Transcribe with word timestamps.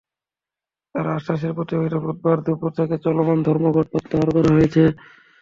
তাঁর 0.95 1.07
আশ্বাসের 1.11 1.51
পরিপ্রেক্ষিতে 1.57 1.97
বুধবার 2.05 2.37
দুপুর 2.45 2.71
থেকে 2.79 2.95
চলমান 3.05 3.37
ধর্মঘট 3.47 3.85
প্রত্যাহার 3.91 4.29
করা 4.35 4.49
হয়েছে। 4.55 4.83